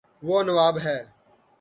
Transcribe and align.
وہ 0.23 0.37
نواب 0.43 0.75
ہے 0.79 0.97